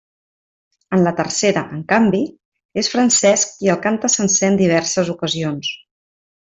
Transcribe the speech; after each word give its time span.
En 0.97 1.03
la 1.07 1.13
tercera, 1.19 1.63
en 1.75 1.83
canvi, 1.93 2.23
és 2.83 2.91
Francesc 2.95 3.55
qui 3.61 3.73
el 3.77 3.81
canta 3.87 4.15
sencer 4.19 4.53
en 4.53 4.61
diverses 4.67 5.17
ocasions. 5.19 5.75